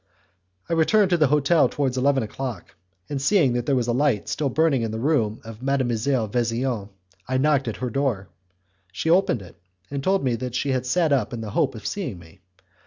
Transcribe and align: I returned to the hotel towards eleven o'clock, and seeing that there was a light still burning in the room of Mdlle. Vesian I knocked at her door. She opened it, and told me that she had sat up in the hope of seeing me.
I 0.67 0.73
returned 0.73 1.11
to 1.11 1.17
the 1.17 1.27
hotel 1.27 1.69
towards 1.69 1.95
eleven 1.95 2.23
o'clock, 2.23 2.73
and 3.07 3.21
seeing 3.21 3.53
that 3.53 3.67
there 3.67 3.75
was 3.75 3.85
a 3.87 3.91
light 3.93 4.27
still 4.29 4.49
burning 4.49 4.81
in 4.81 4.89
the 4.89 4.97
room 4.99 5.39
of 5.43 5.59
Mdlle. 5.59 6.27
Vesian 6.27 6.89
I 7.27 7.37
knocked 7.37 7.67
at 7.67 7.77
her 7.77 7.91
door. 7.91 8.27
She 8.91 9.11
opened 9.11 9.43
it, 9.43 9.61
and 9.91 10.03
told 10.03 10.23
me 10.23 10.33
that 10.37 10.55
she 10.55 10.71
had 10.71 10.87
sat 10.87 11.13
up 11.13 11.33
in 11.33 11.41
the 11.41 11.51
hope 11.51 11.75
of 11.75 11.85
seeing 11.85 12.17
me. 12.17 12.39